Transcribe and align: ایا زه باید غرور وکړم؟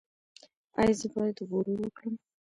ایا 0.79 0.93
زه 0.99 1.07
باید 1.15 1.37
غرور 1.49 1.77
وکړم؟ 1.83 2.15